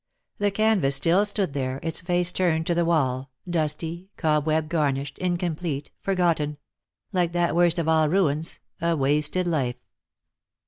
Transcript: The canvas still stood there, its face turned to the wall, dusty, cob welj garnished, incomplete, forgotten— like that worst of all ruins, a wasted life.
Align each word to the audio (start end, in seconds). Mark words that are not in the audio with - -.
The 0.39 0.49
canvas 0.49 0.95
still 0.95 1.25
stood 1.25 1.53
there, 1.53 1.79
its 1.83 2.01
face 2.01 2.31
turned 2.31 2.65
to 2.65 2.73
the 2.73 2.85
wall, 2.85 3.29
dusty, 3.47 4.09
cob 4.17 4.45
welj 4.45 4.67
garnished, 4.67 5.19
incomplete, 5.19 5.91
forgotten— 5.99 6.57
like 7.13 7.33
that 7.33 7.55
worst 7.55 7.77
of 7.77 7.87
all 7.87 8.09
ruins, 8.09 8.59
a 8.81 8.97
wasted 8.97 9.47
life. 9.47 9.77